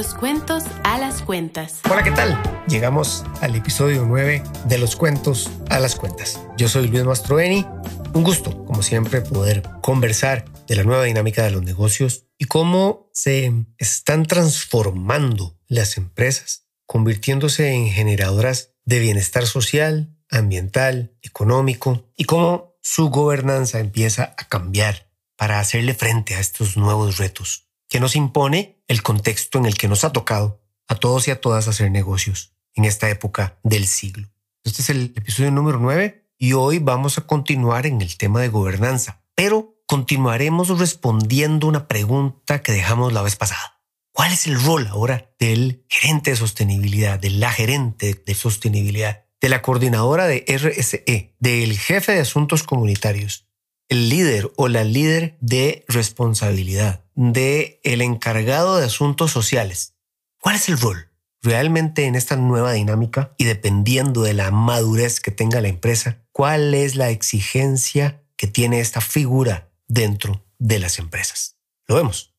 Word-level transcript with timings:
los 0.00 0.14
cuentos 0.14 0.64
a 0.82 0.96
las 0.96 1.20
cuentas. 1.20 1.82
Hola, 1.84 2.02
¿qué 2.02 2.10
tal? 2.10 2.42
Llegamos 2.66 3.22
al 3.42 3.54
episodio 3.54 4.06
9 4.06 4.42
de 4.64 4.78
los 4.78 4.96
cuentos 4.96 5.50
a 5.68 5.78
las 5.78 5.94
cuentas. 5.94 6.40
Yo 6.56 6.70
soy 6.70 6.88
Luis 6.88 7.04
Mastroeni. 7.04 7.66
Un 8.14 8.24
gusto, 8.24 8.64
como 8.64 8.82
siempre, 8.82 9.20
poder 9.20 9.62
conversar 9.82 10.46
de 10.66 10.76
la 10.76 10.84
nueva 10.84 11.04
dinámica 11.04 11.44
de 11.44 11.50
los 11.50 11.62
negocios 11.62 12.24
y 12.38 12.46
cómo 12.46 13.10
se 13.12 13.52
están 13.76 14.24
transformando 14.24 15.58
las 15.66 15.98
empresas, 15.98 16.66
convirtiéndose 16.86 17.70
en 17.74 17.90
generadoras 17.90 18.72
de 18.86 19.00
bienestar 19.00 19.46
social, 19.46 20.16
ambiental, 20.30 21.14
económico 21.20 22.10
y 22.16 22.24
cómo 22.24 22.74
su 22.80 23.10
gobernanza 23.10 23.80
empieza 23.80 24.34
a 24.38 24.48
cambiar 24.48 25.10
para 25.36 25.60
hacerle 25.60 25.92
frente 25.92 26.36
a 26.36 26.40
estos 26.40 26.78
nuevos 26.78 27.18
retos 27.18 27.66
que 27.90 28.00
nos 28.00 28.16
impone 28.16 28.79
el 28.90 29.04
contexto 29.04 29.56
en 29.56 29.66
el 29.66 29.76
que 29.76 29.86
nos 29.86 30.02
ha 30.02 30.10
tocado 30.10 30.64
a 30.88 30.96
todos 30.96 31.28
y 31.28 31.30
a 31.30 31.40
todas 31.40 31.68
hacer 31.68 31.92
negocios 31.92 32.56
en 32.74 32.84
esta 32.84 33.08
época 33.08 33.60
del 33.62 33.86
siglo. 33.86 34.28
Este 34.64 34.82
es 34.82 34.90
el 34.90 35.12
episodio 35.14 35.52
número 35.52 35.78
9 35.78 36.28
y 36.36 36.54
hoy 36.54 36.80
vamos 36.80 37.16
a 37.16 37.20
continuar 37.20 37.86
en 37.86 38.00
el 38.02 38.16
tema 38.16 38.40
de 38.40 38.48
gobernanza, 38.48 39.22
pero 39.36 39.76
continuaremos 39.86 40.76
respondiendo 40.76 41.68
una 41.68 41.86
pregunta 41.86 42.62
que 42.62 42.72
dejamos 42.72 43.12
la 43.12 43.22
vez 43.22 43.36
pasada. 43.36 43.80
¿Cuál 44.10 44.32
es 44.32 44.48
el 44.48 44.60
rol 44.60 44.88
ahora 44.88 45.30
del 45.38 45.84
gerente 45.88 46.32
de 46.32 46.36
sostenibilidad, 46.36 47.20
de 47.20 47.30
la 47.30 47.52
gerente 47.52 48.20
de 48.26 48.34
sostenibilidad, 48.34 49.24
de 49.40 49.48
la 49.50 49.62
coordinadora 49.62 50.26
de 50.26 50.44
RSE, 50.48 51.36
del 51.38 51.78
jefe 51.78 52.10
de 52.10 52.20
asuntos 52.22 52.64
comunitarios, 52.64 53.49
el 53.90 54.08
líder 54.08 54.52
o 54.56 54.68
la 54.68 54.84
líder 54.84 55.36
de 55.40 55.84
responsabilidad, 55.88 57.02
de 57.16 57.80
el 57.82 58.02
encargado 58.02 58.76
de 58.76 58.86
asuntos 58.86 59.32
sociales. 59.32 59.94
¿Cuál 60.38 60.54
es 60.54 60.68
el 60.68 60.78
rol? 60.78 61.08
Realmente 61.42 62.04
en 62.04 62.14
esta 62.14 62.36
nueva 62.36 62.72
dinámica 62.72 63.34
y 63.36 63.44
dependiendo 63.44 64.22
de 64.22 64.32
la 64.32 64.52
madurez 64.52 65.20
que 65.20 65.32
tenga 65.32 65.60
la 65.60 65.68
empresa, 65.68 66.22
¿cuál 66.30 66.72
es 66.72 66.94
la 66.94 67.10
exigencia 67.10 68.22
que 68.36 68.46
tiene 68.46 68.78
esta 68.78 69.00
figura 69.00 69.72
dentro 69.88 70.46
de 70.58 70.78
las 70.78 71.00
empresas? 71.00 71.56
Lo 71.88 71.96
vemos. 71.96 72.32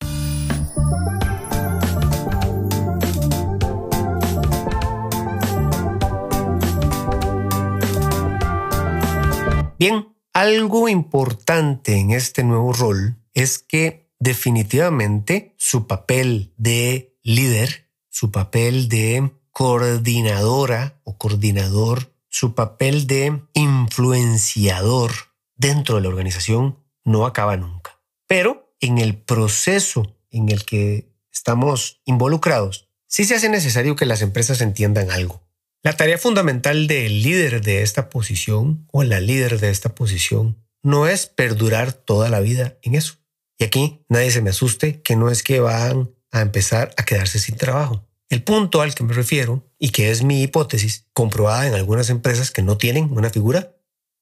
Bien, 9.78 10.11
algo 10.32 10.88
importante 10.88 11.96
en 11.96 12.10
este 12.10 12.42
nuevo 12.42 12.72
rol 12.72 13.16
es 13.34 13.58
que 13.58 14.10
definitivamente 14.18 15.54
su 15.58 15.86
papel 15.86 16.52
de 16.56 17.16
líder, 17.22 17.90
su 18.08 18.30
papel 18.30 18.88
de 18.88 19.32
coordinadora 19.50 21.00
o 21.04 21.18
coordinador, 21.18 22.12
su 22.28 22.54
papel 22.54 23.06
de 23.06 23.42
influenciador 23.52 25.12
dentro 25.56 25.96
de 25.96 26.02
la 26.02 26.08
organización 26.08 26.78
no 27.04 27.26
acaba 27.26 27.56
nunca. 27.56 28.00
Pero 28.26 28.74
en 28.80 28.98
el 28.98 29.16
proceso 29.16 30.16
en 30.30 30.48
el 30.48 30.64
que 30.64 31.12
estamos 31.30 32.00
involucrados, 32.04 32.88
sí 33.06 33.24
se 33.24 33.34
hace 33.34 33.48
necesario 33.48 33.96
que 33.96 34.06
las 34.06 34.22
empresas 34.22 34.60
entiendan 34.60 35.10
algo. 35.10 35.42
La 35.84 35.94
tarea 35.94 36.16
fundamental 36.16 36.86
del 36.86 37.24
líder 37.24 37.60
de 37.60 37.82
esta 37.82 38.08
posición 38.08 38.86
o 38.92 39.02
la 39.02 39.18
líder 39.18 39.58
de 39.58 39.70
esta 39.70 39.96
posición 39.96 40.64
no 40.80 41.08
es 41.08 41.26
perdurar 41.26 41.92
toda 41.92 42.28
la 42.28 42.38
vida 42.38 42.78
en 42.82 42.94
eso. 42.94 43.14
Y 43.58 43.64
aquí 43.64 44.04
nadie 44.08 44.30
se 44.30 44.42
me 44.42 44.50
asuste 44.50 45.02
que 45.02 45.16
no 45.16 45.28
es 45.28 45.42
que 45.42 45.58
van 45.58 46.14
a 46.30 46.40
empezar 46.40 46.94
a 46.96 47.04
quedarse 47.04 47.40
sin 47.40 47.56
trabajo. 47.56 48.08
El 48.28 48.44
punto 48.44 48.80
al 48.80 48.94
que 48.94 49.02
me 49.02 49.12
refiero, 49.12 49.68
y 49.76 49.88
que 49.88 50.12
es 50.12 50.22
mi 50.22 50.40
hipótesis, 50.42 51.06
comprobada 51.12 51.66
en 51.66 51.74
algunas 51.74 52.10
empresas 52.10 52.52
que 52.52 52.62
no 52.62 52.78
tienen 52.78 53.10
una 53.10 53.30
figura, 53.30 53.74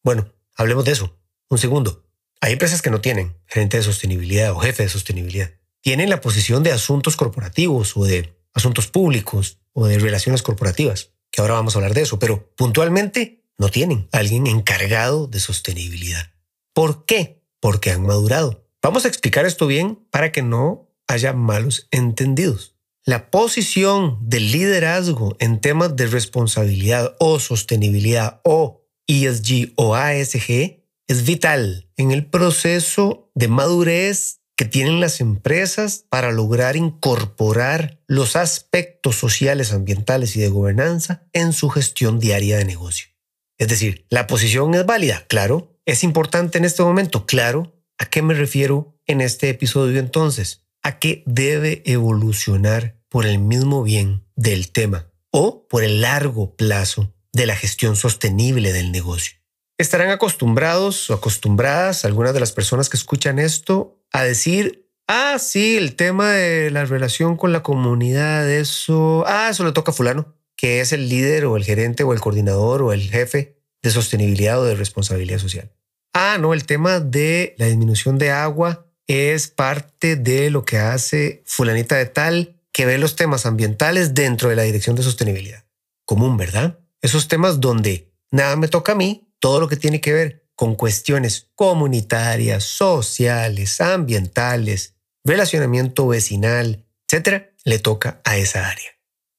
bueno, 0.03 0.33
hablemos 0.57 0.87
de 0.87 0.93
eso. 0.93 1.21
Un 1.51 1.59
segundo. 1.59 2.07
Hay 2.41 2.55
empresas 2.55 2.81
que 2.81 2.91
no 2.91 3.03
tienen 3.03 3.37
gerente 3.45 3.77
de 3.77 3.83
sostenibilidad 3.83 4.53
o 4.53 4.61
jefe 4.61 4.85
de 4.85 4.89
sostenibilidad. 4.89 5.51
Tienen 5.83 6.09
la 6.09 6.23
posición 6.23 6.63
de 6.63 6.73
asuntos 6.73 7.17
corporativos 7.17 7.99
o 7.99 8.07
de 8.07 8.35
asuntos 8.55 8.87
públicos 8.87 9.59
o 9.75 9.87
de 9.87 9.99
relaciones 9.99 10.41
corporativas 10.41 11.13
que 11.31 11.41
ahora 11.41 11.55
vamos 11.55 11.75
a 11.75 11.79
hablar 11.79 11.95
de 11.95 12.03
eso, 12.03 12.19
pero 12.19 12.53
puntualmente 12.57 13.45
no 13.59 13.69
tienen 13.69 14.09
alguien 14.13 14.47
encargado 14.47 15.27
de 15.27 15.41
sostenibilidad. 15.41 16.33
¿Por 16.73 17.05
qué? 17.05 17.45
Porque 17.61 17.91
han 17.91 18.07
madurado. 18.07 18.67
Vamos 18.83 19.05
a 19.05 19.09
explicar 19.09 19.45
esto 19.45 19.67
bien 19.67 20.07
para 20.11 20.33
que 20.33 20.43
no 20.43 20.89
haya 21.07 21.33
malos 21.33 21.89
entendidos. 21.91 22.77
La 23.05 23.31
posición 23.31 24.19
del 24.23 24.53
liderazgo 24.53 25.37
en 25.41 25.61
temas 25.61 25.97
de 25.97 26.07
responsabilidad 26.07 27.17
o 27.19 27.39
sostenibilidad 27.39 28.41
o 28.45 28.87
ESG 29.07 29.73
o 29.77 29.95
ASG 29.95 30.85
es 31.09 31.25
vital 31.25 31.91
en 31.97 32.13
el 32.13 32.27
proceso 32.27 33.31
de 33.35 33.49
madurez 33.49 34.40
que 34.61 34.67
tienen 34.67 35.01
las 35.01 35.23
empresas 35.23 36.05
para 36.11 36.33
lograr 36.33 36.77
incorporar 36.77 37.99
los 38.07 38.37
aspectos 38.37 39.17
sociales, 39.17 39.73
ambientales 39.73 40.37
y 40.37 40.41
de 40.41 40.51
gobernanza 40.51 41.23
en 41.33 41.55
su 41.55 41.71
gestión 41.71 42.19
diaria 42.19 42.59
de 42.59 42.67
negocio. 42.67 43.09
Es 43.57 43.69
decir, 43.69 44.05
la 44.11 44.27
posición 44.27 44.75
es 44.75 44.85
válida, 44.85 45.25
claro, 45.29 45.81
es 45.87 46.05
importante 46.05 46.59
en 46.59 46.67
este 46.67 46.83
momento, 46.83 47.25
claro. 47.25 47.83
¿A 47.97 48.11
qué 48.11 48.21
me 48.21 48.35
refiero 48.35 49.01
en 49.07 49.23
este 49.23 49.49
episodio 49.49 49.99
entonces? 49.99 50.67
A 50.83 50.99
que 50.99 51.23
debe 51.25 51.83
evolucionar 51.87 53.01
por 53.09 53.25
el 53.25 53.39
mismo 53.39 53.83
bien 53.83 54.27
del 54.37 54.73
tema 54.73 55.11
o 55.31 55.67
por 55.69 55.85
el 55.85 56.03
largo 56.03 56.55
plazo 56.55 57.15
de 57.33 57.47
la 57.47 57.57
gestión 57.57 57.97
sostenible 57.97 58.75
del 58.75 58.93
negocio. 58.93 59.39
Estarán 59.79 60.11
acostumbrados 60.11 61.09
o 61.09 61.15
acostumbradas 61.15 62.05
algunas 62.05 62.35
de 62.35 62.41
las 62.41 62.53
personas 62.53 62.91
que 62.91 62.99
escuchan 62.99 63.39
esto 63.39 63.97
a 64.13 64.25
decir, 64.25 64.89
ah, 65.07 65.39
sí, 65.39 65.77
el 65.77 65.97
tema 65.97 66.33
de 66.33 66.71
la 66.71 66.85
relación 66.85 67.37
con 67.37 67.53
la 67.53 67.63
comunidad, 67.63 68.51
eso, 68.51 69.25
ah, 69.27 69.49
eso 69.51 69.65
le 69.65 69.73
toca 69.73 69.93
a 69.93 69.95
fulano, 69.95 70.35
que 70.57 70.81
es 70.81 70.93
el 70.93 71.09
líder 71.09 71.47
o 71.47 71.57
el 71.57 71.65
gerente 71.65 72.03
o 72.03 72.13
el 72.13 72.21
coordinador 72.21 72.83
o 72.83 72.93
el 72.93 73.03
jefe 73.11 73.57
de 73.83 73.91
sostenibilidad 73.91 74.61
o 74.61 74.65
de 74.65 74.75
responsabilidad 74.75 75.39
social. 75.39 75.71
Ah, 76.13 76.39
no, 76.41 76.55
el 76.55 76.65
tema 76.65 77.01
de 77.01 77.55
la 77.59 77.67
disminución 77.67 78.19
de 78.19 78.31
agua 78.31 78.87
es 79.07 79.49
parte 79.49 80.17
de 80.17 80.51
lo 80.51 80.65
que 80.65 80.79
hace 80.79 81.43
fulanita 81.47 81.97
de 81.97 82.07
tal 82.07 82.61
que 82.73 82.87
ve 82.87 82.99
los 82.99 83.17
temas 83.17 83.47
ambientales 83.47 84.15
dentro 84.15 84.49
de 84.49 84.57
la 84.57 84.63
dirección 84.63 84.97
de 84.97 85.03
sostenibilidad. 85.03 85.65
Común, 86.05 86.37
¿verdad? 86.37 86.79
Esos 87.03 87.29
temas 87.29 87.61
donde 87.61 88.13
nada 88.31 88.57
me 88.57 88.69
toca 88.69 88.93
a 88.93 88.97
mí, 88.97 89.33
todo 89.39 89.61
lo 89.61 89.69
que 89.69 89.77
tiene 89.77 90.01
que 90.01 90.13
ver 90.13 90.40
con 90.61 90.75
cuestiones 90.75 91.49
comunitarias, 91.55 92.65
sociales, 92.65 93.81
ambientales, 93.81 94.95
relacionamiento 95.25 96.07
vecinal, 96.07 96.85
etcétera, 97.09 97.55
le 97.65 97.79
toca 97.79 98.21
a 98.25 98.37
esa 98.37 98.69
área. 98.69 98.91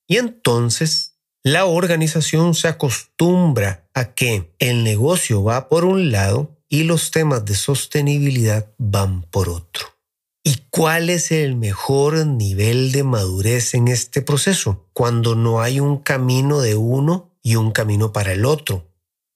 Y 0.08 0.18
entonces 0.18 1.20
la 1.44 1.66
organización 1.66 2.56
se 2.56 2.70
acostumbra 2.70 3.88
a 3.94 4.16
que 4.16 4.52
el 4.58 4.84
negocio 4.84 5.44
va 5.44 5.70
por 5.70 5.86
un 5.86 6.12
lado 6.12 6.58
y 6.68 6.86
los 6.86 7.12
temas 7.12 7.46
de 7.46 7.54
sostenibilidad 7.54 8.74
van 8.80 9.22
por 9.22 9.48
otro. 9.48 9.90
¿Y 10.44 10.64
cuál 10.72 11.12
es 11.12 11.32
el 11.32 11.56
mejor 11.56 12.26
nivel 12.26 12.92
de 12.92 13.04
madurez 13.04 13.76
en 13.76 13.90
este 13.90 14.24
proceso? 14.24 14.88
Cuando 14.92 15.36
no 15.36 15.62
hay 15.62 15.80
un 15.80 16.00
camino 16.00 16.62
de 16.62 16.76
uno 16.78 17.30
y 17.44 17.58
un 17.58 17.70
camino 17.70 18.12
para 18.12 18.34
el 18.34 18.44
otro, 18.44 18.91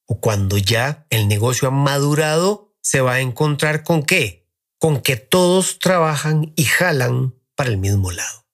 o 0.07 0.19
cuando 0.19 0.57
ya 0.57 1.05
el 1.09 1.27
negocio 1.27 1.67
ha 1.67 1.71
madurado, 1.71 2.75
se 2.81 3.01
va 3.01 3.13
a 3.13 3.21
encontrar 3.21 3.83
con 3.83 4.03
qué? 4.03 4.47
Con 4.79 5.01
que 5.01 5.15
todos 5.15 5.79
trabajan 5.79 6.53
y 6.55 6.65
jalan 6.65 7.35
para 7.55 7.69
el 7.69 7.77
mismo 7.77 8.11
lado. 8.11 8.45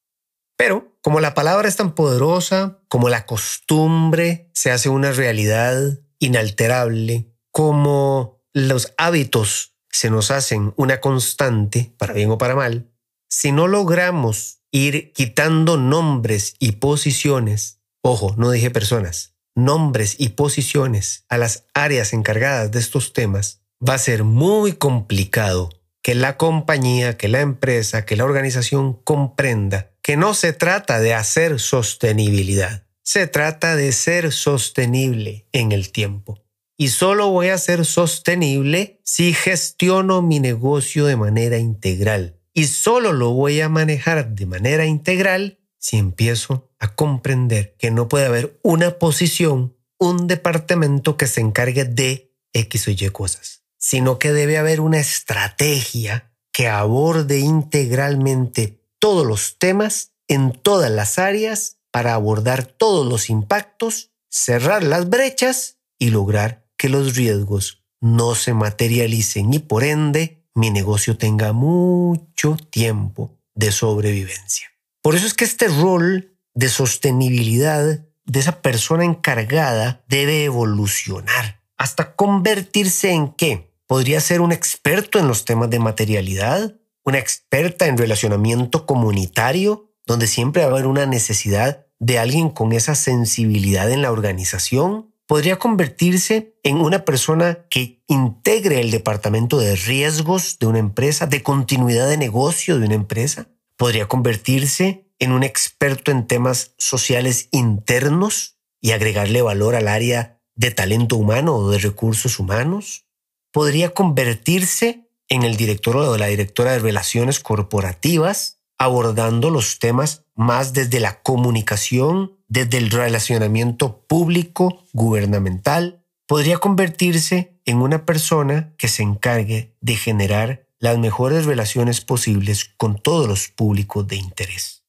Pero 0.58 0.98
como 1.02 1.20
la 1.20 1.34
palabra 1.34 1.68
es 1.68 1.76
tan 1.76 1.96
poderosa, 1.96 2.80
como 2.88 3.10
la 3.10 3.26
costumbre 3.26 4.50
se 4.54 4.72
hace 4.72 4.90
una 4.90 5.12
realidad 5.12 6.00
inalterable, 6.20 7.34
como 7.52 8.42
los 8.54 8.94
hábitos 8.98 9.76
se 9.90 10.10
nos 10.10 10.32
hacen 10.32 10.74
una 10.78 11.02
constante, 11.02 11.94
para 11.98 12.14
bien 12.14 12.32
o 12.32 12.38
para 12.38 12.56
mal, 12.56 12.92
si 13.30 13.52
no 13.52 13.68
logramos 13.68 14.62
ir 14.72 15.12
quitando 15.14 15.78
nombres 15.78 16.56
y 16.60 16.74
posiciones, 16.74 17.82
ojo, 18.02 18.36
no 18.38 18.52
dije 18.52 18.70
personas, 18.70 19.31
nombres 19.56 20.16
y 20.18 20.30
posiciones 20.30 21.26
a 21.30 21.38
las 21.38 21.66
áreas 21.74 22.14
encargadas 22.14 22.72
de 22.72 22.80
estos 22.80 23.14
temas, 23.14 23.62
va 23.88 23.96
a 23.96 24.00
ser 24.00 24.24
muy 24.24 24.74
complicado 24.74 25.70
que 26.02 26.16
la 26.16 26.38
compañía, 26.38 27.18
que 27.18 27.28
la 27.28 27.42
empresa, 27.42 28.06
que 28.06 28.16
la 28.16 28.26
organización 28.26 28.94
comprenda 28.94 29.92
que 30.02 30.18
no 30.18 30.34
se 30.34 30.54
trata 30.54 31.00
de 31.00 31.14
hacer 31.14 31.60
sostenibilidad, 31.60 32.86
se 33.04 33.28
trata 33.28 33.76
de 33.76 33.92
ser 33.92 34.32
sostenible 34.32 35.48
en 35.52 35.72
el 35.72 35.92
tiempo. 35.92 36.44
Y 36.78 36.88
solo 36.88 37.30
voy 37.30 37.50
a 37.50 37.58
ser 37.60 37.86
sostenible 37.86 39.00
si 39.04 39.34
gestiono 39.34 40.24
mi 40.24 40.40
negocio 40.40 41.06
de 41.06 41.16
manera 41.16 41.60
integral. 41.60 42.40
Y 42.54 42.66
solo 42.66 43.14
lo 43.14 43.32
voy 43.32 43.62
a 43.62 43.70
manejar 43.70 44.30
de 44.34 44.46
manera 44.48 44.86
integral 44.86 45.60
si 45.78 45.98
empiezo 45.98 46.71
a 46.82 46.96
comprender 46.96 47.76
que 47.78 47.92
no 47.92 48.10
puede 48.10 48.26
haber 48.26 48.60
una 48.64 48.98
posición, 48.98 49.78
un 50.00 50.28
departamento 50.28 51.16
que 51.16 51.28
se 51.28 51.40
encargue 51.40 51.86
de 51.86 52.34
X 52.54 52.88
o 52.88 52.92
Y 52.92 53.10
cosas, 53.12 53.64
sino 53.78 54.20
que 54.20 54.34
debe 54.34 54.58
haber 54.58 54.82
una 54.82 55.00
estrategia 55.00 56.34
que 56.52 56.68
aborde 56.68 57.40
integralmente 57.40 58.84
todos 59.00 59.26
los 59.26 59.58
temas 59.60 60.14
en 60.28 60.52
todas 60.52 60.90
las 60.92 61.20
áreas 61.20 61.78
para 61.92 62.16
abordar 62.16 62.66
todos 62.66 63.06
los 63.06 63.30
impactos, 63.30 64.12
cerrar 64.30 64.84
las 64.84 65.08
brechas 65.08 65.78
y 66.00 66.10
lograr 66.10 66.68
que 66.78 66.90
los 66.90 67.16
riesgos 67.16 67.84
no 68.00 68.34
se 68.34 68.54
materialicen 68.54 69.54
y 69.54 69.60
por 69.60 69.84
ende 69.84 70.48
mi 70.56 70.72
negocio 70.72 71.16
tenga 71.16 71.54
mucho 71.54 72.58
tiempo 72.72 73.38
de 73.54 73.72
sobrevivencia. 73.72 74.68
Por 75.04 75.16
eso 75.16 75.28
es 75.28 75.36
que 75.36 75.46
este 75.46 75.68
rol 75.68 76.31
de 76.62 76.70
sostenibilidad 76.70 78.06
de 78.24 78.40
esa 78.40 78.62
persona 78.62 79.04
encargada 79.04 80.04
debe 80.08 80.46
evolucionar 80.46 81.62
hasta 81.82 82.16
convertirse 82.16 83.10
en 83.12 83.30
qué? 83.30 83.74
Podría 83.88 84.22
ser 84.22 84.40
un 84.40 84.52
experto 84.52 85.18
en 85.18 85.28
los 85.28 85.46
temas 85.46 85.72
de 85.72 85.80
materialidad, 85.80 86.76
una 87.04 87.18
experta 87.18 87.88
en 87.88 87.98
relacionamiento 87.98 88.86
comunitario, 88.86 89.92
donde 90.06 90.28
siempre 90.28 90.62
va 90.62 90.68
a 90.68 90.72
haber 90.74 90.86
una 90.86 91.08
necesidad 91.08 91.88
de 91.98 92.20
alguien 92.20 92.52
con 92.52 92.72
esa 92.72 92.94
sensibilidad 92.94 93.90
en 93.90 94.04
la 94.04 94.12
organización. 94.12 95.16
Podría 95.26 95.58
convertirse 95.58 96.56
en 96.62 96.78
una 96.78 97.04
persona 97.04 97.66
que 97.72 98.04
integre 98.08 98.82
el 98.82 98.92
departamento 98.92 99.58
de 99.58 99.76
riesgos 99.76 100.60
de 100.60 100.68
una 100.68 100.80
empresa, 100.80 101.26
de 101.26 101.42
continuidad 101.42 102.08
de 102.08 102.18
negocio 102.18 102.78
de 102.78 102.86
una 102.86 102.96
empresa. 102.96 103.48
Podría 103.78 104.08
convertirse 104.08 105.11
en 105.22 105.32
un 105.32 105.44
experto 105.44 106.12
en 106.12 106.26
temas 106.26 106.74
sociales 106.80 107.48
internos 107.52 108.58
y 108.82 108.92
agregarle 108.92 109.44
valor 109.44 109.76
al 109.76 109.88
área 109.88 110.42
de 110.56 110.72
talento 110.72 111.16
humano 111.16 111.56
o 111.56 111.70
de 111.70 111.78
recursos 111.78 112.40
humanos. 112.40 113.06
Podría 113.52 113.94
convertirse 113.94 115.08
en 115.30 115.44
el 115.44 115.58
director 115.58 115.96
o 115.96 116.18
la 116.18 116.26
directora 116.26 116.72
de 116.72 116.80
relaciones 116.80 117.40
corporativas, 117.40 118.62
abordando 118.80 119.52
los 119.52 119.78
temas 119.78 120.26
más 120.36 120.74
desde 120.74 121.00
la 121.00 121.22
comunicación, 121.22 122.40
desde 122.48 122.80
el 122.80 122.90
relacionamiento 122.90 124.04
público, 124.08 124.84
gubernamental. 124.92 126.04
Podría 126.26 126.58
convertirse 126.58 127.62
en 127.66 127.78
una 127.78 128.06
persona 128.06 128.74
que 128.80 128.88
se 128.88 129.04
encargue 129.04 129.76
de 129.82 129.96
generar 129.96 130.66
las 130.80 130.98
mejores 130.98 131.46
relaciones 131.46 132.02
posibles 132.02 132.72
con 132.76 132.98
todos 132.98 133.28
los 133.28 133.50
públicos 133.50 134.08
de 134.08 134.16
interés. 134.16 134.81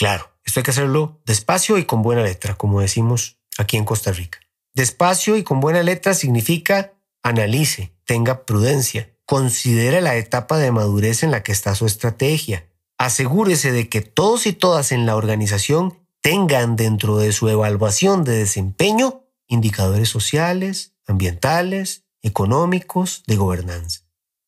Claro, 0.00 0.30
esto 0.46 0.60
hay 0.60 0.64
que 0.64 0.70
hacerlo 0.70 1.20
despacio 1.26 1.76
y 1.76 1.84
con 1.84 2.00
buena 2.00 2.22
letra, 2.22 2.54
como 2.54 2.80
decimos 2.80 3.36
aquí 3.58 3.76
en 3.76 3.84
Costa 3.84 4.10
Rica. 4.12 4.38
Despacio 4.72 5.36
y 5.36 5.42
con 5.42 5.60
buena 5.60 5.82
letra 5.82 6.14
significa 6.14 6.94
analice, 7.22 7.92
tenga 8.06 8.46
prudencia, 8.46 9.10
considere 9.26 10.00
la 10.00 10.16
etapa 10.16 10.56
de 10.56 10.72
madurez 10.72 11.22
en 11.22 11.30
la 11.30 11.42
que 11.42 11.52
está 11.52 11.74
su 11.74 11.84
estrategia. 11.84 12.66
Asegúrese 12.96 13.72
de 13.72 13.90
que 13.90 14.00
todos 14.00 14.46
y 14.46 14.54
todas 14.54 14.90
en 14.90 15.04
la 15.04 15.16
organización 15.16 15.98
tengan 16.22 16.76
dentro 16.76 17.18
de 17.18 17.32
su 17.32 17.50
evaluación 17.50 18.24
de 18.24 18.38
desempeño 18.38 19.26
indicadores 19.48 20.08
sociales, 20.08 20.94
ambientales, 21.06 22.04
económicos, 22.22 23.22
de 23.26 23.36
gobernanza. 23.36 24.00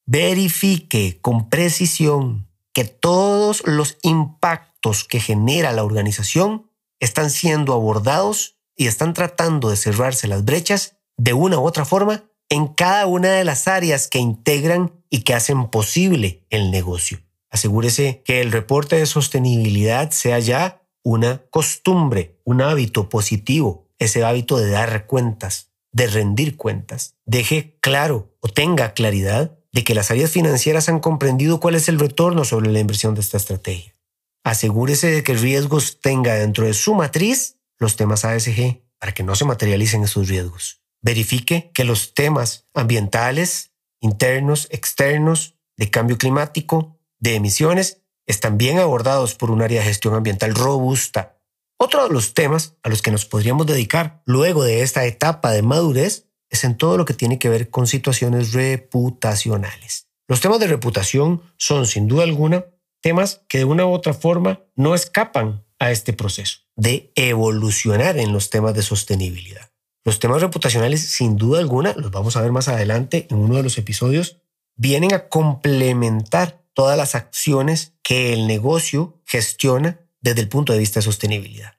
Verifique 0.07 1.19
con 1.21 1.51
precisión 1.51 2.49
que 2.73 2.85
todos 2.87 3.63
los 3.67 3.99
impactos 4.01 4.72
que 5.09 5.21
genera 5.21 5.73
la 5.73 5.85
organización 5.85 6.71
están 7.01 7.31
siendo 7.31 7.73
abordados 7.73 8.59
y 8.77 8.87
están 8.87 9.15
tratando 9.15 9.71
de 9.71 9.77
cerrarse 9.77 10.29
las 10.29 10.45
brechas 10.45 10.97
de 11.17 11.33
una 11.33 11.59
u 11.59 11.67
otra 11.67 11.85
forma 11.85 12.25
en 12.49 12.67
cada 12.69 13.07
una 13.07 13.33
de 13.33 13.45
las 13.45 13.69
áreas 13.69 14.09
que 14.09 14.19
integran 14.19 14.93
y 15.09 15.23
que 15.23 15.35
hacen 15.35 15.69
posible 15.69 16.45
el 16.51 16.71
negocio. 16.71 17.21
Asegúrese 17.51 18.23
que 18.25 18.41
el 18.41 18.53
reporte 18.53 18.97
de 18.97 19.07
sostenibilidad 19.07 20.11
sea 20.11 20.39
ya 20.39 20.83
una 21.03 21.43
costumbre, 21.51 22.41
un 22.45 22.63
hábito 22.63 23.09
positivo, 23.09 23.89
ese 23.99 24.25
hábito 24.25 24.57
de 24.59 24.71
dar 24.71 25.07
cuentas, 25.07 25.71
de 25.93 26.07
rendir 26.07 26.57
cuentas. 26.57 27.17
Deje 27.25 27.79
claro 27.81 28.35
o 28.41 28.49
tenga 28.49 28.95
claridad 28.95 29.59
de 29.73 29.85
que 29.85 29.95
las 29.95 30.11
áreas 30.11 30.31
financieras 30.31 30.89
han 30.89 31.01
comprendido 31.01 31.61
cuál 31.61 31.75
es 31.75 31.89
el 31.89 31.99
retorno 31.99 32.45
sobre 32.45 32.71
la 32.71 32.81
inversión 32.81 33.15
de 33.15 33.21
esta 33.21 33.37
estrategia. 33.37 33.95
Asegúrese 34.45 35.11
de 35.11 35.23
que 35.23 35.35
riesgos 35.35 36.01
tenga 36.01 36.35
dentro 36.35 36.67
de 36.67 36.75
su 36.75 36.95
matriz 36.95 37.59
los 37.79 37.97
temas 37.97 38.25
ASG 38.25 38.83
para 38.99 39.13
que 39.13 39.23
no 39.23 39.35
se 39.35 39.45
materialicen 39.45 40.05
esos 40.05 40.29
riesgos 40.29 40.83
verifique 41.03 41.71
que 41.75 41.85
los 41.85 42.15
temas 42.15 42.67
ambientales, 42.73 43.73
internos, 44.01 44.69
externos, 44.71 45.57
de 45.77 45.91
cambio 45.91 46.17
climático, 46.17 46.99
de 47.19 47.35
emisiones, 47.35 48.03
están 48.27 48.57
bien 48.57 48.79
abordados 48.79 49.35
por 49.35 49.51
un 49.51 49.63
área 49.63 49.81
de 49.81 49.87
gestión 49.87 50.15
ambiental 50.15 50.55
robusta. 50.55 51.39
Otro 51.77 52.07
de 52.07 52.15
los 52.15 52.35
temas 52.35 52.77
a 52.85 52.89
los 52.89 53.03
que 53.03 53.11
nos 53.11 53.27
podríamos 53.27 53.67
dedicar 53.67 54.23
luego 54.25 54.63
de 54.63 54.83
esta 54.83 55.05
etapa 55.05 55.51
de 55.51 55.63
madurez 55.63 56.29
es 56.49 56.63
en 56.65 56.77
todo 56.77 56.97
lo 56.97 57.05
que 57.05 57.15
tiene 57.15 57.39
que 57.39 57.49
ver 57.49 57.71
con 57.71 57.89
situaciones 57.89 58.53
reputacionales. 58.53 60.07
Los 60.29 60.41
temas 60.41 60.61
de 60.61 60.69
reputación 60.69 61.43
son, 61.57 61.87
sin 61.87 62.07
duda 62.07 62.23
alguna, 62.23 62.67
temas 63.03 63.43
que 63.49 63.59
de 63.59 63.65
una 63.65 63.85
u 63.85 63.91
otra 63.91 64.15
forma 64.15 64.65
no 64.75 64.95
escapan 64.95 65.65
a 65.79 65.91
este 65.91 66.13
proceso 66.13 66.61
de 66.77 67.13
evolucionar 67.17 68.17
en 68.17 68.33
los 68.33 68.49
temas 68.49 68.75
de 68.75 68.83
sostenibilidad. 68.83 69.71
Los 70.05 70.19
temas 70.19 70.41
reputacionales, 70.41 71.01
sin 71.01 71.37
duda 71.37 71.61
alguna, 71.61 71.93
los 71.97 72.11
vamos 72.11 72.37
a 72.37 72.41
ver 72.41 72.53
más 72.53 72.69
adelante 72.69 73.27
en 73.31 73.39
uno 73.39 73.57
de 73.57 73.63
los 73.63 73.79
episodios, 73.79 74.39
vienen 74.77 75.13
a 75.13 75.29
complementar 75.29 76.65
todas 76.73 76.97
las 76.97 77.15
acciones 77.15 77.95
que 78.03 78.33
el 78.33 78.47
negocio 78.47 79.21
gestiona 79.27 80.01
desde 80.21 80.41
el 80.41 80.49
punto 80.49 80.73
de 80.73 80.79
vista 80.79 81.01
de 81.01 81.05
sostenibilidad. 81.05 81.75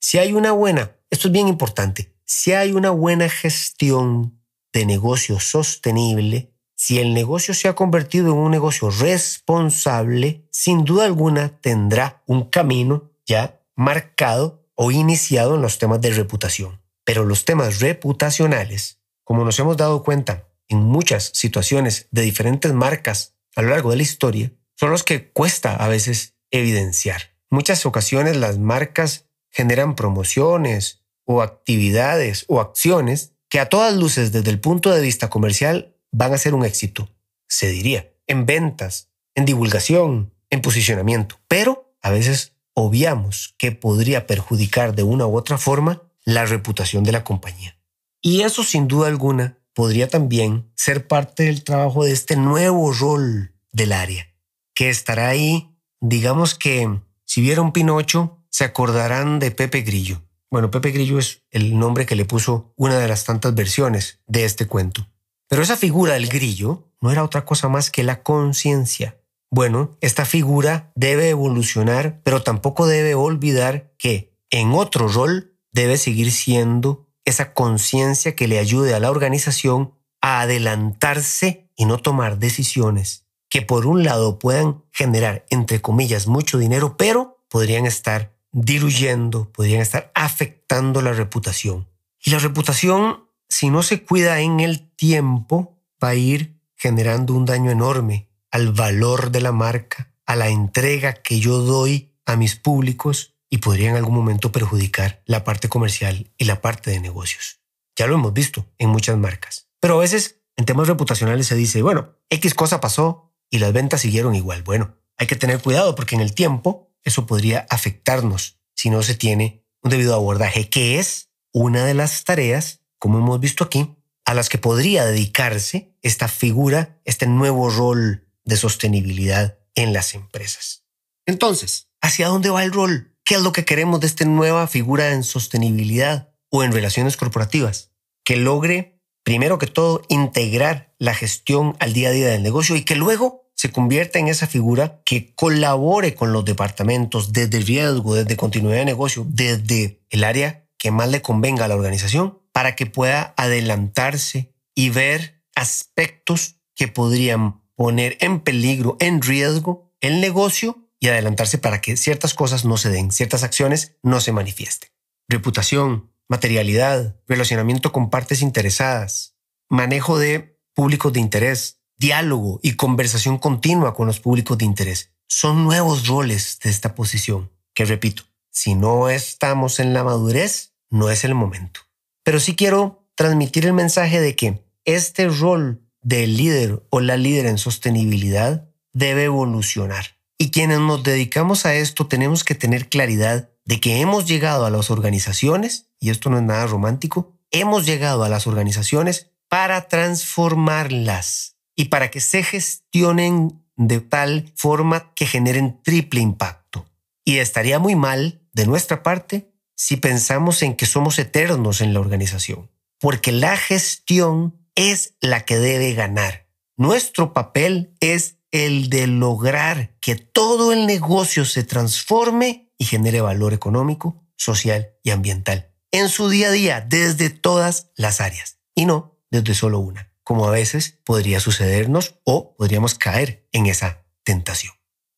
Si 0.00 0.18
hay 0.18 0.32
una 0.32 0.52
buena, 0.52 0.96
esto 1.10 1.28
es 1.28 1.32
bien 1.32 1.48
importante, 1.48 2.14
si 2.24 2.52
hay 2.52 2.72
una 2.72 2.90
buena 2.90 3.28
gestión 3.28 4.40
de 4.72 4.86
negocio 4.86 5.40
sostenible, 5.40 6.52
si 6.78 7.00
el 7.00 7.12
negocio 7.12 7.54
se 7.54 7.66
ha 7.66 7.74
convertido 7.74 8.28
en 8.28 8.38
un 8.38 8.52
negocio 8.52 8.88
responsable, 8.88 10.46
sin 10.52 10.84
duda 10.84 11.06
alguna 11.06 11.58
tendrá 11.60 12.22
un 12.26 12.44
camino 12.44 13.10
ya 13.26 13.60
marcado 13.74 14.64
o 14.76 14.92
iniciado 14.92 15.56
en 15.56 15.62
los 15.62 15.78
temas 15.78 16.00
de 16.00 16.10
reputación. 16.10 16.80
Pero 17.04 17.24
los 17.24 17.44
temas 17.44 17.80
reputacionales, 17.80 19.00
como 19.24 19.44
nos 19.44 19.58
hemos 19.58 19.76
dado 19.76 20.04
cuenta 20.04 20.46
en 20.68 20.78
muchas 20.78 21.32
situaciones 21.34 22.06
de 22.12 22.22
diferentes 22.22 22.72
marcas 22.72 23.34
a 23.56 23.62
lo 23.62 23.70
largo 23.70 23.90
de 23.90 23.96
la 23.96 24.04
historia, 24.04 24.52
son 24.76 24.92
los 24.92 25.02
que 25.02 25.32
cuesta 25.32 25.74
a 25.74 25.88
veces 25.88 26.36
evidenciar. 26.52 27.34
Muchas 27.50 27.86
ocasiones 27.86 28.36
las 28.36 28.58
marcas 28.58 29.26
generan 29.50 29.96
promociones 29.96 31.02
o 31.24 31.42
actividades 31.42 32.44
o 32.46 32.60
acciones 32.60 33.32
que 33.48 33.58
a 33.58 33.68
todas 33.68 33.96
luces 33.96 34.30
desde 34.30 34.50
el 34.50 34.60
punto 34.60 34.90
de 34.92 35.00
vista 35.00 35.28
comercial 35.28 35.96
van 36.12 36.32
a 36.32 36.38
ser 36.38 36.54
un 36.54 36.64
éxito, 36.64 37.08
se 37.48 37.68
diría, 37.68 38.12
en 38.26 38.46
ventas, 38.46 39.10
en 39.34 39.44
divulgación, 39.44 40.34
en 40.50 40.62
posicionamiento, 40.62 41.40
pero 41.48 41.94
a 42.02 42.10
veces 42.10 42.54
obviamos 42.74 43.54
que 43.58 43.72
podría 43.72 44.26
perjudicar 44.26 44.94
de 44.94 45.02
una 45.02 45.26
u 45.26 45.36
otra 45.36 45.58
forma 45.58 46.02
la 46.24 46.44
reputación 46.44 47.04
de 47.04 47.12
la 47.12 47.24
compañía. 47.24 47.78
Y 48.20 48.42
eso 48.42 48.64
sin 48.64 48.88
duda 48.88 49.08
alguna 49.08 49.58
podría 49.74 50.08
también 50.08 50.70
ser 50.74 51.06
parte 51.06 51.44
del 51.44 51.64
trabajo 51.64 52.04
de 52.04 52.12
este 52.12 52.36
nuevo 52.36 52.92
rol 52.92 53.54
del 53.72 53.92
área, 53.92 54.28
que 54.74 54.90
estará 54.90 55.28
ahí, 55.28 55.74
digamos 56.00 56.54
que 56.54 57.00
si 57.24 57.40
vieron 57.40 57.72
Pinocho, 57.72 58.44
se 58.50 58.64
acordarán 58.64 59.38
de 59.38 59.50
Pepe 59.50 59.82
Grillo. 59.82 60.22
Bueno, 60.50 60.70
Pepe 60.70 60.90
Grillo 60.90 61.18
es 61.18 61.42
el 61.50 61.78
nombre 61.78 62.06
que 62.06 62.16
le 62.16 62.24
puso 62.24 62.72
una 62.76 62.98
de 62.98 63.06
las 63.06 63.24
tantas 63.24 63.54
versiones 63.54 64.20
de 64.26 64.44
este 64.44 64.66
cuento. 64.66 65.06
Pero 65.48 65.62
esa 65.62 65.76
figura 65.76 66.14
del 66.14 66.28
grillo 66.28 66.90
no 67.00 67.10
era 67.10 67.24
otra 67.24 67.44
cosa 67.44 67.68
más 67.68 67.90
que 67.90 68.02
la 68.02 68.22
conciencia. 68.22 69.20
Bueno, 69.50 69.96
esta 70.00 70.24
figura 70.24 70.92
debe 70.94 71.30
evolucionar, 71.30 72.20
pero 72.22 72.42
tampoco 72.42 72.86
debe 72.86 73.14
olvidar 73.14 73.94
que 73.98 74.36
en 74.50 74.72
otro 74.72 75.08
rol 75.08 75.54
debe 75.72 75.96
seguir 75.96 76.32
siendo 76.32 77.08
esa 77.24 77.54
conciencia 77.54 78.36
que 78.36 78.48
le 78.48 78.58
ayude 78.58 78.94
a 78.94 79.00
la 79.00 79.10
organización 79.10 79.94
a 80.20 80.40
adelantarse 80.40 81.70
y 81.76 81.86
no 81.86 81.98
tomar 81.98 82.38
decisiones 82.38 83.28
que 83.48 83.62
por 83.62 83.86
un 83.86 84.04
lado 84.04 84.38
puedan 84.38 84.84
generar, 84.92 85.46
entre 85.50 85.80
comillas, 85.80 86.26
mucho 86.26 86.58
dinero, 86.58 86.96
pero 86.96 87.42
podrían 87.48 87.86
estar 87.86 88.34
diluyendo, 88.52 89.50
podrían 89.52 89.80
estar 89.80 90.10
afectando 90.14 91.00
la 91.00 91.12
reputación. 91.12 91.88
Y 92.22 92.30
la 92.30 92.38
reputación, 92.38 93.27
si 93.58 93.70
no 93.70 93.82
se 93.82 94.04
cuida 94.04 94.38
en 94.38 94.60
el 94.60 94.88
tiempo, 94.94 95.82
va 96.00 96.10
a 96.10 96.14
ir 96.14 96.60
generando 96.76 97.34
un 97.34 97.44
daño 97.44 97.72
enorme 97.72 98.30
al 98.52 98.70
valor 98.72 99.32
de 99.32 99.40
la 99.40 99.50
marca, 99.50 100.14
a 100.26 100.36
la 100.36 100.48
entrega 100.48 101.14
que 101.14 101.40
yo 101.40 101.58
doy 101.58 102.14
a 102.24 102.36
mis 102.36 102.54
públicos 102.54 103.34
y 103.50 103.58
podría 103.58 103.90
en 103.90 103.96
algún 103.96 104.14
momento 104.14 104.52
perjudicar 104.52 105.24
la 105.26 105.42
parte 105.42 105.68
comercial 105.68 106.30
y 106.38 106.44
la 106.44 106.60
parte 106.60 106.92
de 106.92 107.00
negocios. 107.00 107.58
Ya 107.96 108.06
lo 108.06 108.14
hemos 108.14 108.32
visto 108.32 108.64
en 108.78 108.90
muchas 108.90 109.18
marcas. 109.18 109.68
Pero 109.80 109.94
a 109.94 110.02
veces 110.02 110.40
en 110.56 110.64
temas 110.64 110.86
reputacionales 110.86 111.48
se 111.48 111.56
dice, 111.56 111.82
bueno, 111.82 112.14
X 112.30 112.54
cosa 112.54 112.80
pasó 112.80 113.34
y 113.50 113.58
las 113.58 113.72
ventas 113.72 114.02
siguieron 114.02 114.36
igual. 114.36 114.62
Bueno, 114.62 114.94
hay 115.16 115.26
que 115.26 115.34
tener 115.34 115.60
cuidado 115.60 115.96
porque 115.96 116.14
en 116.14 116.20
el 116.20 116.32
tiempo 116.32 116.92
eso 117.02 117.26
podría 117.26 117.66
afectarnos 117.70 118.60
si 118.76 118.88
no 118.88 119.02
se 119.02 119.16
tiene 119.16 119.64
un 119.82 119.90
debido 119.90 120.14
abordaje, 120.14 120.70
que 120.70 121.00
es 121.00 121.32
una 121.52 121.84
de 121.84 121.94
las 121.94 122.22
tareas, 122.22 122.82
como 122.98 123.18
hemos 123.18 123.40
visto 123.40 123.64
aquí, 123.64 123.94
a 124.24 124.34
las 124.34 124.48
que 124.48 124.58
podría 124.58 125.06
dedicarse 125.06 125.94
esta 126.02 126.28
figura, 126.28 127.00
este 127.04 127.26
nuevo 127.26 127.70
rol 127.70 128.28
de 128.44 128.56
sostenibilidad 128.56 129.58
en 129.74 129.92
las 129.92 130.14
empresas. 130.14 130.84
Entonces, 131.26 131.88
¿hacia 132.00 132.28
dónde 132.28 132.50
va 132.50 132.64
el 132.64 132.72
rol? 132.72 133.16
¿Qué 133.24 133.36
es 133.36 133.42
lo 133.42 133.52
que 133.52 133.64
queremos 133.64 134.00
de 134.00 134.06
esta 134.06 134.24
nueva 134.24 134.66
figura 134.66 135.12
en 135.12 135.22
sostenibilidad 135.22 136.32
o 136.50 136.64
en 136.64 136.72
relaciones 136.72 137.16
corporativas? 137.16 137.92
Que 138.24 138.36
logre, 138.36 139.00
primero 139.22 139.58
que 139.58 139.66
todo, 139.66 140.02
integrar 140.08 140.94
la 140.98 141.14
gestión 141.14 141.76
al 141.80 141.92
día 141.92 142.08
a 142.08 142.12
día 142.12 142.28
del 142.28 142.42
negocio 142.42 142.76
y 142.76 142.84
que 142.84 142.96
luego 142.96 143.50
se 143.54 143.72
convierta 143.72 144.18
en 144.18 144.28
esa 144.28 144.46
figura 144.46 145.02
que 145.04 145.34
colabore 145.34 146.14
con 146.14 146.32
los 146.32 146.44
departamentos 146.44 147.32
desde 147.32 147.60
riesgo, 147.60 148.14
desde 148.14 148.36
continuidad 148.36 148.78
de 148.78 148.84
negocio, 148.84 149.26
desde 149.28 150.00
el 150.10 150.24
área 150.24 150.68
que 150.78 150.90
más 150.90 151.08
le 151.10 151.22
convenga 151.22 151.64
a 151.64 151.68
la 151.68 151.74
organización 151.74 152.38
para 152.58 152.74
que 152.74 152.86
pueda 152.86 153.34
adelantarse 153.36 154.52
y 154.74 154.90
ver 154.90 155.44
aspectos 155.54 156.56
que 156.74 156.88
podrían 156.88 157.62
poner 157.76 158.18
en 158.18 158.40
peligro, 158.40 158.96
en 158.98 159.22
riesgo 159.22 159.94
el 160.00 160.20
negocio 160.20 160.90
y 160.98 161.06
adelantarse 161.06 161.58
para 161.58 161.80
que 161.80 161.96
ciertas 161.96 162.34
cosas 162.34 162.64
no 162.64 162.76
se 162.76 162.90
den, 162.90 163.12
ciertas 163.12 163.44
acciones 163.44 163.94
no 164.02 164.20
se 164.20 164.32
manifiesten. 164.32 164.90
Reputación, 165.28 166.12
materialidad, 166.28 167.20
relacionamiento 167.28 167.92
con 167.92 168.10
partes 168.10 168.42
interesadas, 168.42 169.36
manejo 169.68 170.18
de 170.18 170.58
públicos 170.74 171.12
de 171.12 171.20
interés, 171.20 171.80
diálogo 171.96 172.58
y 172.60 172.72
conversación 172.72 173.38
continua 173.38 173.94
con 173.94 174.08
los 174.08 174.18
públicos 174.18 174.58
de 174.58 174.64
interés. 174.64 175.12
Son 175.28 175.62
nuevos 175.62 176.08
roles 176.08 176.58
de 176.64 176.70
esta 176.70 176.96
posición 176.96 177.52
que, 177.72 177.84
repito, 177.84 178.24
si 178.50 178.74
no 178.74 179.10
estamos 179.10 179.78
en 179.78 179.94
la 179.94 180.02
madurez, 180.02 180.74
no 180.90 181.08
es 181.08 181.22
el 181.22 181.36
momento. 181.36 181.82
Pero 182.28 182.40
sí 182.40 182.56
quiero 182.56 183.08
transmitir 183.14 183.64
el 183.64 183.72
mensaje 183.72 184.20
de 184.20 184.36
que 184.36 184.62
este 184.84 185.28
rol 185.28 185.80
del 186.02 186.36
líder 186.36 186.82
o 186.90 187.00
la 187.00 187.16
líder 187.16 187.46
en 187.46 187.56
sostenibilidad 187.56 188.68
debe 188.92 189.24
evolucionar. 189.24 190.18
Y 190.36 190.50
quienes 190.50 190.78
nos 190.78 191.02
dedicamos 191.02 191.64
a 191.64 191.74
esto 191.74 192.06
tenemos 192.06 192.44
que 192.44 192.54
tener 192.54 192.90
claridad 192.90 193.48
de 193.64 193.80
que 193.80 194.02
hemos 194.02 194.28
llegado 194.28 194.66
a 194.66 194.70
las 194.70 194.90
organizaciones, 194.90 195.88
y 196.00 196.10
esto 196.10 196.28
no 196.28 196.36
es 196.36 196.42
nada 196.42 196.66
romántico, 196.66 197.32
hemos 197.50 197.86
llegado 197.86 198.24
a 198.24 198.28
las 198.28 198.46
organizaciones 198.46 199.30
para 199.48 199.88
transformarlas 199.88 201.56
y 201.74 201.86
para 201.86 202.10
que 202.10 202.20
se 202.20 202.42
gestionen 202.42 203.64
de 203.76 204.02
tal 204.02 204.52
forma 204.54 205.14
que 205.14 205.24
generen 205.24 205.80
triple 205.82 206.20
impacto. 206.20 206.84
Y 207.24 207.38
estaría 207.38 207.78
muy 207.78 207.96
mal 207.96 208.42
de 208.52 208.66
nuestra 208.66 209.02
parte 209.02 209.50
si 209.78 209.96
pensamos 209.96 210.62
en 210.62 210.76
que 210.76 210.84
somos 210.84 211.18
eternos 211.18 211.80
en 211.80 211.94
la 211.94 212.00
organización, 212.00 212.70
porque 212.98 213.32
la 213.32 213.56
gestión 213.56 214.68
es 214.74 215.14
la 215.20 215.46
que 215.46 215.56
debe 215.58 215.94
ganar. 215.94 216.48
Nuestro 216.76 217.32
papel 217.32 217.96
es 218.00 218.36
el 218.50 218.90
de 218.90 219.06
lograr 219.06 219.96
que 220.00 220.16
todo 220.16 220.72
el 220.72 220.86
negocio 220.86 221.46
se 221.46 221.64
transforme 221.64 222.70
y 222.76 222.84
genere 222.84 223.22
valor 223.22 223.54
económico, 223.54 224.26
social 224.36 224.90
y 225.02 225.10
ambiental 225.10 225.72
en 225.90 226.10
su 226.10 226.28
día 226.28 226.48
a 226.48 226.52
día 226.52 226.80
desde 226.80 227.30
todas 227.30 227.90
las 227.96 228.20
áreas 228.20 228.58
y 228.74 228.84
no 228.84 229.18
desde 229.30 229.54
solo 229.54 229.78
una 229.78 230.12
como 230.28 230.46
a 230.46 230.50
veces 230.50 230.98
podría 231.06 231.40
sucedernos 231.40 232.20
o 232.22 232.54
podríamos 232.54 232.94
caer 232.94 233.48
en 233.52 233.64
esa 233.64 234.04
tentación. 234.24 234.74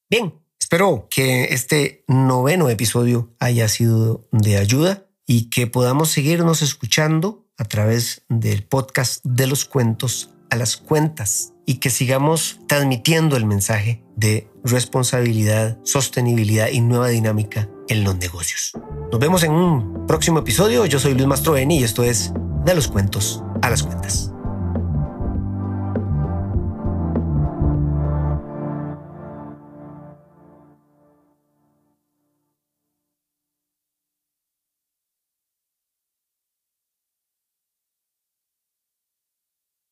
Bien, 0.08 0.39
espero 0.70 1.08
que 1.10 1.52
este 1.52 2.04
noveno 2.06 2.68
episodio 2.68 3.34
haya 3.40 3.66
sido 3.66 4.28
de 4.30 4.56
ayuda 4.56 5.04
y 5.26 5.50
que 5.50 5.66
podamos 5.66 6.10
seguirnos 6.10 6.62
escuchando 6.62 7.44
a 7.58 7.64
través 7.64 8.22
del 8.28 8.62
podcast 8.62 9.24
de 9.24 9.48
los 9.48 9.64
cuentos 9.64 10.30
a 10.48 10.54
las 10.54 10.76
cuentas 10.76 11.54
y 11.66 11.78
que 11.78 11.90
sigamos 11.90 12.60
transmitiendo 12.68 13.36
el 13.36 13.46
mensaje 13.46 14.04
de 14.14 14.48
responsabilidad, 14.62 15.80
sostenibilidad 15.82 16.68
y 16.70 16.80
nueva 16.82 17.08
dinámica 17.08 17.68
en 17.88 18.04
los 18.04 18.16
negocios. 18.18 18.70
Nos 19.10 19.18
vemos 19.18 19.42
en 19.42 19.50
un 19.50 20.06
próximo 20.06 20.38
episodio. 20.38 20.86
Yo 20.86 21.00
soy 21.00 21.14
Luis 21.14 21.26
Mastroeni 21.26 21.80
y 21.80 21.82
esto 21.82 22.04
es 22.04 22.32
De 22.64 22.76
los 22.76 22.86
cuentos 22.86 23.42
a 23.62 23.70
las 23.70 23.82
cuentas. 23.82 24.29